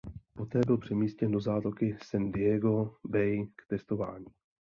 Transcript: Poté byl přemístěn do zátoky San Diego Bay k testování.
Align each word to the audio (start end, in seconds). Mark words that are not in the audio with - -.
Poté 0.33 0.59
byl 0.65 0.77
přemístěn 0.77 1.31
do 1.31 1.39
zátoky 1.41 1.97
San 2.03 2.31
Diego 2.31 2.93
Bay 3.07 3.45
k 3.55 3.67
testování. 3.69 4.25